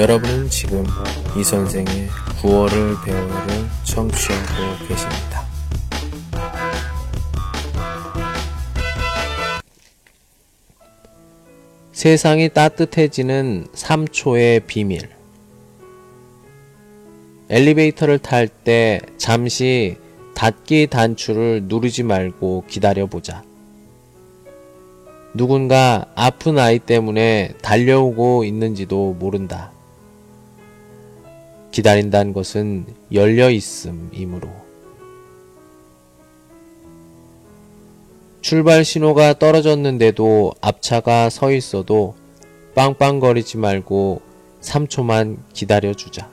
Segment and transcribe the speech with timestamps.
[0.00, 0.82] 여러분은 지금
[1.36, 2.08] 이 선생의
[2.40, 5.44] 9월을 배워요를 청취하고 계십니다.
[11.92, 15.10] 세상이 따뜻해지는 3초의 비밀.
[17.50, 19.98] 엘리베이터를 탈 때 잠시
[20.34, 23.42] 닫기 단추를 누르지 말고 기다려보자.
[25.34, 29.72] 누군가 아픈 아이 때문에 달려오고 있는지도 모른다.
[31.70, 34.48] 기다린다는 것은 열려 있음이므로.
[38.40, 42.16] 출발 신호가 떨어졌는데도 앞차가 서 있어도
[42.74, 44.22] 빵빵거리지 말고
[44.60, 46.28] 3초만 기다려주자.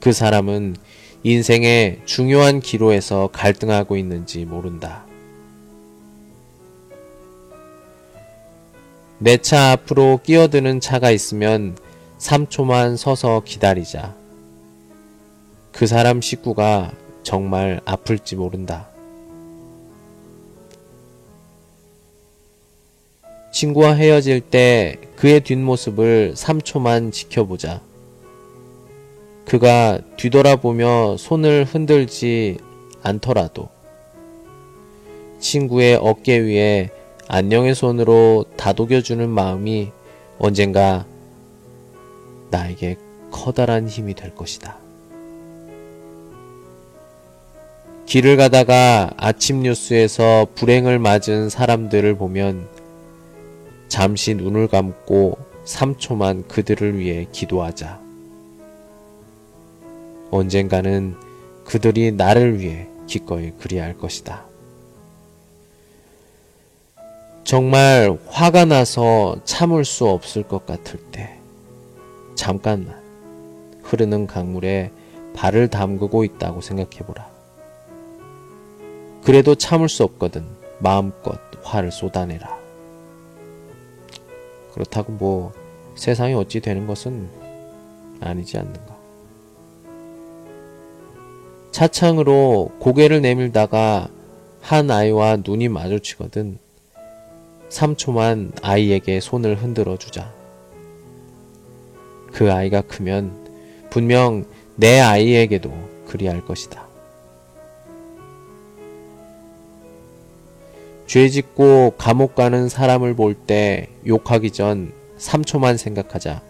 [0.00, 0.76] 그 사람은
[1.22, 5.06] 인생의 중요한 기로에서 갈등하고 있는지 모른다.
[9.18, 11.76] 내 차 앞으로 끼어드는 차가 있으면
[12.22, 14.14] 3초만 서서 기다리자.
[15.72, 16.92] 그 사람 식구가
[17.24, 18.88] 정말 아플지 모른다.
[23.50, 27.80] 친구와 헤어질 때 그의 뒷모습을 3초만 지켜보자.
[29.44, 32.58] 그가 뒤돌아보며 손을 흔들지
[33.02, 33.68] 않더라도
[35.40, 36.90] 친구의 어깨 위에
[37.26, 39.90] 안녕의 손으로 다독여주는 마음이
[40.38, 41.04] 언젠가
[42.52, 42.96] 나에게
[43.32, 44.78] 커다란 힘이 될 것이다.
[48.06, 52.68] 길을 가다가 아침 뉴스에서 불행을 맞은 사람들을 보면
[53.88, 58.00] 잠시 눈을 감고 3초만 그들을 위해 기도하자.
[60.30, 61.14] 언젠가는
[61.64, 64.44] 그들이 나를 위해 기꺼이 그리할 것이다.
[67.44, 71.38] 정말 화가 나서 참을 수 없을 것 같을 때,
[72.42, 73.00] 잠깐만
[73.84, 74.90] 흐르는 강물에
[75.32, 77.30] 발을 담그고 있다고 생각해보라.
[79.22, 80.44] 그래도 참을 수 없거든
[80.80, 82.58] 마음껏 화를 쏟아내라.
[84.74, 85.52] 그렇다고 뭐
[85.94, 87.28] 세상이 어찌 되는 것은
[88.18, 88.96] 아니지 않는가.
[91.70, 94.08] 차창으로 고개를 내밀다가
[94.60, 96.58] 한 아이와 눈이 마주치거든
[97.68, 100.41] 3초만 아이에게 손을 흔들어 주자.
[102.32, 104.44] 그 아이가 크면 분명
[104.76, 105.72] 내 아이에게도
[106.06, 106.86] 그리할 것이다.
[111.06, 116.42] 죄 짓고 감옥 가는 사람을 볼 때 욕하기 전 3초만 생각하자.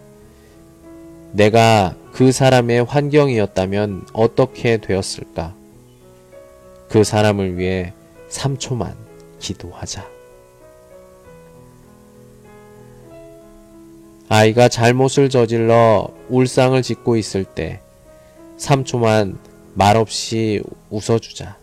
[1.33, 5.53] 내가 그 사람의 환경이었다면 어떻게 되었을까?
[6.89, 7.93] 그 사람을 위해
[8.29, 8.93] 3초만
[9.39, 10.07] 기도하자.
[14.35, 17.81] 아이가 잘못을 저질러 울상을 짓고 있을 때
[18.57, 19.37] 3초만
[19.75, 21.55] 말없이 웃어주자.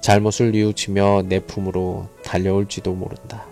[0.00, 3.44] 잘못을 뉘우치며 내 품으로 달려올지도 모른다.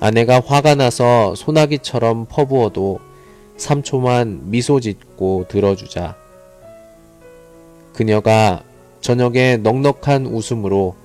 [0.00, 3.00] 아내가 화가 나서 소나기처럼 퍼부어도
[3.58, 6.16] 3초만 미소 짓고 들어주자.
[7.92, 8.62] 그녀가
[9.02, 10.96] 저녁에 넉넉한 웃음으로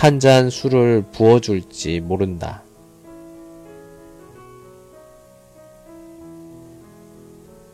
[0.00, 2.62] 한 잔 술을 부어줄지 모른다.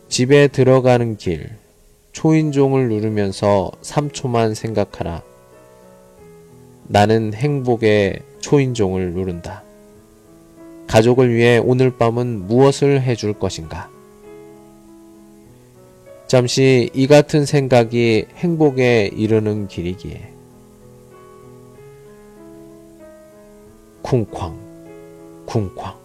[0.09, 1.51] 집에 들어가는 길,
[2.11, 5.23] 초인종을 누르면서 3초만 생각하라.
[6.89, 9.63] 나는 행복의 초인종을 누른다.
[10.89, 13.89] 가족을 위해 오늘 밤은 무엇을 해줄 것인가?
[16.27, 20.36] 잠시 이 같은 생각이 행복에 이르는 길이기에.
[24.07, 24.57] 쿵쾅,
[25.47, 25.97] 쿵쾅.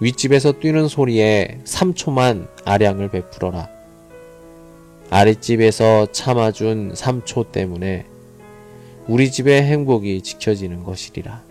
[0.00, 3.68] 윗집에서 뛰는 소리에 3초만 아량을 베풀어라.
[5.10, 8.06] 아랫집에서 참아준 3초 때문에
[9.06, 11.42] 우리 집의 행복이 지켜지는 것이리라.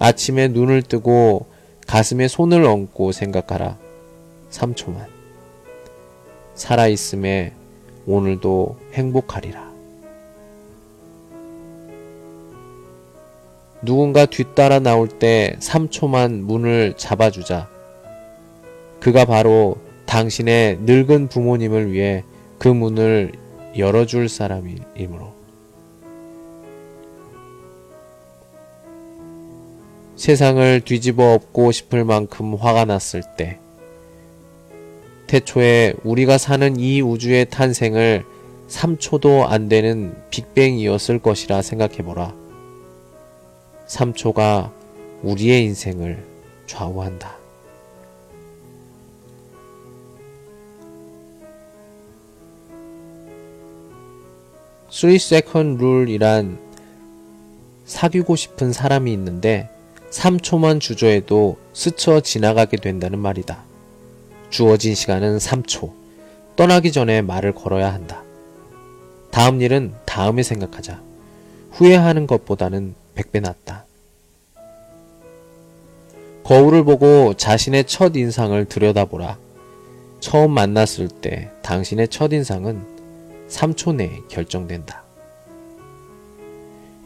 [0.00, 1.46] 아침에 눈을 뜨고
[1.86, 3.78] 가슴에 손을 얹고 생각하라.
[4.50, 5.06] 3초만.
[6.56, 7.52] 살아있음에
[8.06, 9.65] 오늘도 행복하리라.
[13.86, 17.68] 누군가 뒤따라 나올 때 3초만 문을 잡아주자.
[19.00, 22.24] 그가 바로 당신의 늙은 부모님을 위해
[22.58, 23.32] 그 문을
[23.78, 25.34] 열어줄 사람이므로.
[30.16, 33.60] 세상을 뒤집어 엎고 싶을 만큼 화가 났을 때,
[35.28, 38.24] 태초에 우리가 사는 이 우주의 탄생을
[38.68, 42.45] 3초도 안 되는 빅뱅이었을 것이라 생각해보라.
[43.88, 44.72] 3초가
[45.22, 46.24] 우리의 인생을
[46.66, 47.36] 좌우한다.
[54.90, 56.58] three second rule이란
[57.84, 59.68] 사귀고 싶은 사람이 있는데
[60.10, 63.64] 3초만 주저해도 스쳐 지나가게 된다는 말이다.
[64.48, 65.92] 주어진 시간은 3초.
[66.56, 68.22] 떠나기 전에 말을 걸어야 한다.
[69.30, 71.02] 다음 일은 다음에 생각하자.
[71.72, 73.84] 후회하는 것보다는 100배 낫다.
[76.44, 79.36] 거울을 보고 자신의 첫 인상을 들여다보라.
[80.20, 82.80] 처음 만났을 때 당신의 첫 인상은
[83.48, 85.02] 3초 내에 결정된다.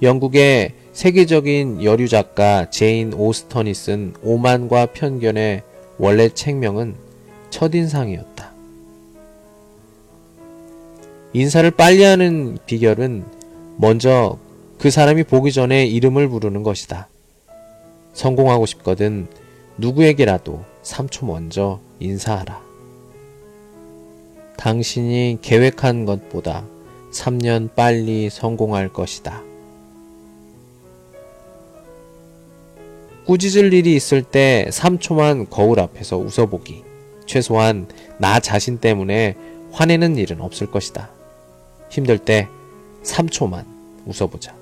[0.03, 5.63] 영국의 세계적인 여류 작가 제인 오스턴이 쓴 오만과 편견의
[5.99, 6.95] 원래 책명은
[7.51, 8.53] 첫인상이었다.
[11.33, 13.25] 인사를 빨리 하는 비결은
[13.77, 14.39] 먼저
[14.81, 17.09] 그 사람이 보기 전에 이름을 부르는 것이다.
[18.15, 19.29] 성공하고 싶거든
[19.77, 22.63] 누구에게라도 3초 먼저 인사하라.
[24.57, 26.65] 당신이 계획한 것보다
[27.13, 29.43] 3년 빨리 성공할 것이다.
[33.27, 36.85] 꾸짖을 일이 있을 때 3초만 거울 앞에서 웃어보기.
[37.27, 37.87] 최소한
[38.17, 39.37] 나 자신 때문에
[39.73, 41.11] 화내는 일은 없을 것이다.
[41.91, 42.49] 힘들 때
[43.03, 43.67] 3초만
[44.07, 44.61] 웃어보자.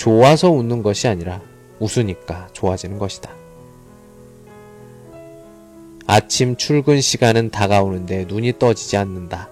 [0.00, 1.42] 좋아서 웃는 것이 아니라
[1.78, 3.34] 웃으니까 좋아지는 것이다.
[6.06, 9.50] 아침 출근 시간은 다가오는데 눈이 떠지지 않는다.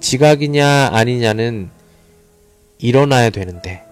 [0.00, 1.70] 지각이냐 아니냐는
[2.78, 3.84] 일어나야 되는데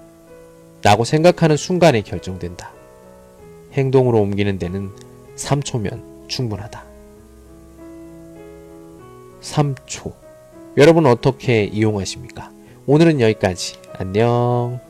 [0.82, 2.72] 라고 생각하는 순간에 결정된다.
[3.74, 4.90] 행동으로 옮기는 데는
[5.36, 6.84] 3초면 충분하다.
[9.40, 10.12] 3초.
[10.78, 12.50] 여러분 어떻게 이용하십니까?
[12.88, 13.89] 오늘은 여기까지.
[14.00, 14.80] 안녕.